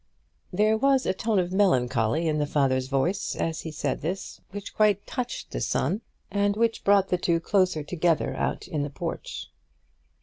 [0.51, 4.73] There was a tone of melancholy in the father's voice as he said this which
[4.73, 9.51] quite touched his son, and which brought the two closer together out in the porch.